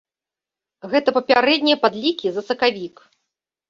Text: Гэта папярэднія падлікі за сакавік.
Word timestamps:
Гэта 0.93 1.15
папярэднія 1.19 1.81
падлікі 1.87 2.27
за 2.35 2.41
сакавік. 2.53 2.95